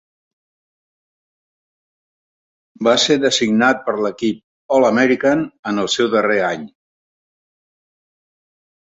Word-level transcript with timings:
Va 2.89 2.97
ser 3.05 3.19
designat 3.27 3.85
per 3.91 3.97
l'equip 4.07 4.43
All-American 4.79 5.47
en 5.75 5.85
el 5.85 5.95
seu 6.01 6.13
darrer 6.19 6.43
any. 6.53 6.69